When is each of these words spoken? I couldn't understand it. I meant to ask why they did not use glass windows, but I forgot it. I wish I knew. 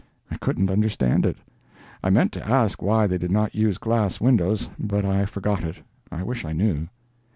I 0.31 0.37
couldn't 0.37 0.71
understand 0.71 1.27
it. 1.27 1.37
I 2.03 2.09
meant 2.09 2.31
to 2.31 2.43
ask 2.49 2.81
why 2.81 3.05
they 3.05 3.19
did 3.19 3.29
not 3.29 3.53
use 3.53 3.77
glass 3.77 4.19
windows, 4.19 4.67
but 4.79 5.05
I 5.05 5.27
forgot 5.27 5.63
it. 5.63 5.75
I 6.11 6.23
wish 6.23 6.43
I 6.43 6.53
knew. 6.53 6.87